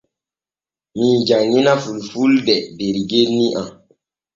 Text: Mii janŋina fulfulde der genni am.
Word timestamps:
Mii 0.97 1.17
janŋina 1.27 1.73
fulfulde 1.83 2.55
der 2.77 2.95
genni 3.09 3.47
am. 3.61 3.69